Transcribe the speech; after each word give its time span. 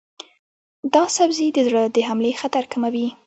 دا 0.93 1.03
سبزی 1.17 1.47
د 1.53 1.57
زړه 1.67 1.83
د 1.95 1.97
حملې 2.07 2.31
خطر 2.41 2.63
کموي. 2.71 3.07